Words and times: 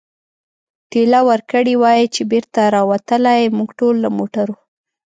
ټېله 0.91 1.19
ورکړې 1.29 1.73
وای، 1.83 2.01
چې 2.15 2.21
بېرته 2.31 2.61
را 2.75 2.81
وتلای، 2.91 3.43
موږ 3.57 3.69
ټول 3.79 3.95
له 4.03 4.09
موټرو. 4.17 4.55